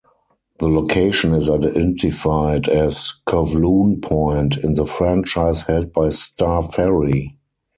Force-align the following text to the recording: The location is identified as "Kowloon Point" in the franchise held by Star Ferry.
The 0.57 0.67
location 0.67 1.35
is 1.35 1.47
identified 1.47 2.67
as 2.67 3.13
"Kowloon 3.27 4.01
Point" 4.01 4.57
in 4.63 4.73
the 4.73 4.85
franchise 4.87 5.61
held 5.61 5.93
by 5.93 6.09
Star 6.09 6.63
Ferry. 6.63 7.37